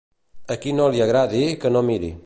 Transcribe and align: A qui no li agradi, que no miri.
A 0.55 0.57
qui 0.63 0.73
no 0.79 0.87
li 0.95 1.05
agradi, 1.07 1.43
que 1.65 1.75
no 1.77 1.87
miri. 1.93 2.13